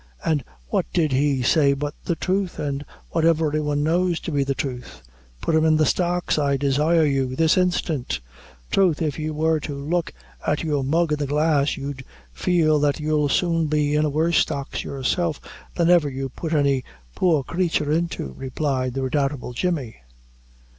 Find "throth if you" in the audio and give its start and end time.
8.71-9.31